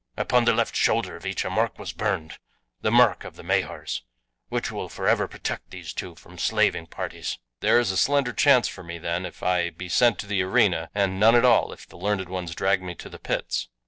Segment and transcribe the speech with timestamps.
[0.17, 2.39] Upon the left shoulder of each a mark was burned
[2.81, 4.01] the mark of the Mahars
[4.49, 8.81] which will forever protect these two from slaving parties." "There is a slender chance for
[8.83, 11.99] me then if I be sent to the arena, and none at all if the
[11.99, 13.69] learned ones drag me to the pits?"